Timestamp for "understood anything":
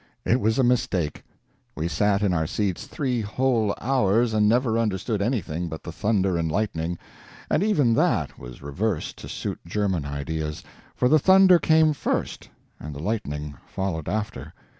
4.79-5.69